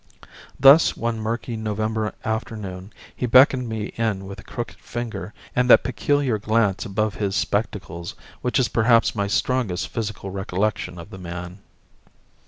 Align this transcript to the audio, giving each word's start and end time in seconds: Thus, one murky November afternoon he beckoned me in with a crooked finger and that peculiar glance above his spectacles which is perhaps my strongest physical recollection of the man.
Thus, 0.59 0.97
one 0.97 1.19
murky 1.19 1.55
November 1.55 2.15
afternoon 2.25 2.91
he 3.15 3.27
beckoned 3.27 3.69
me 3.69 3.93
in 3.97 4.25
with 4.25 4.39
a 4.39 4.43
crooked 4.43 4.79
finger 4.79 5.31
and 5.55 5.69
that 5.69 5.83
peculiar 5.83 6.39
glance 6.39 6.85
above 6.85 7.13
his 7.13 7.35
spectacles 7.35 8.15
which 8.41 8.57
is 8.57 8.67
perhaps 8.67 9.13
my 9.13 9.27
strongest 9.27 9.89
physical 9.89 10.31
recollection 10.31 10.97
of 10.97 11.11
the 11.11 11.19
man. 11.19 11.59